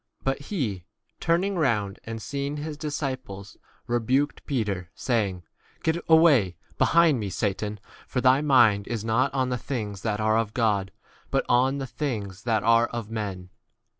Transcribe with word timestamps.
But 0.23 0.41
he, 0.49 0.83
turning 1.19 1.57
round 1.59 1.99
and 2.05 2.19
seeing 2.19 2.57
his 2.57 2.75
dis 2.75 2.99
ciples, 2.99 3.57
rebuked 3.85 4.47
Peter, 4.47 4.89
saying, 4.95 5.41
b 5.41 5.45
Get 5.83 6.03
away 6.09 6.55
behind 6.79 7.19
me, 7.19 7.29
Satan, 7.29 7.79
for 8.07 8.19
thy 8.19 8.41
mind 8.41 8.87
is 8.87 9.05
not 9.05 9.31
on 9.31 9.49
the 9.49 9.59
things 9.59 10.01
that 10.01 10.19
are 10.19 10.39
of 10.39 10.55
God, 10.55 10.91
but 11.29 11.45
on 11.47 11.77
the 11.77 11.85
things 11.85 12.45
that 12.45 12.63
are 12.63 12.87
34 12.87 12.99
of 12.99 13.11
men. 13.11 13.49